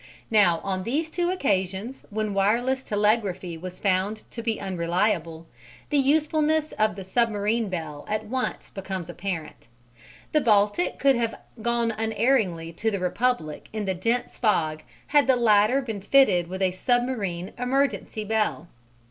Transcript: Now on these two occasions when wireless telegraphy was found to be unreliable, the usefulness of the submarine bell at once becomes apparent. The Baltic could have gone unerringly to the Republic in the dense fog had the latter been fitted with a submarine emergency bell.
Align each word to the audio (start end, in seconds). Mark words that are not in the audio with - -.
Now 0.31 0.61
on 0.63 0.81
these 0.83 1.11
two 1.11 1.29
occasions 1.29 2.05
when 2.09 2.33
wireless 2.33 2.81
telegraphy 2.81 3.55
was 3.55 3.79
found 3.79 4.23
to 4.31 4.41
be 4.41 4.59
unreliable, 4.59 5.45
the 5.91 5.99
usefulness 5.99 6.71
of 6.79 6.95
the 6.95 7.03
submarine 7.03 7.69
bell 7.69 8.03
at 8.07 8.25
once 8.25 8.71
becomes 8.71 9.11
apparent. 9.11 9.67
The 10.31 10.41
Baltic 10.41 10.97
could 10.97 11.15
have 11.17 11.35
gone 11.61 11.91
unerringly 11.91 12.73
to 12.73 12.89
the 12.89 12.99
Republic 12.99 13.67
in 13.71 13.85
the 13.85 13.93
dense 13.93 14.39
fog 14.39 14.81
had 15.05 15.27
the 15.27 15.35
latter 15.35 15.83
been 15.83 16.01
fitted 16.01 16.47
with 16.47 16.63
a 16.63 16.71
submarine 16.71 17.53
emergency 17.59 18.23
bell. 18.25 18.69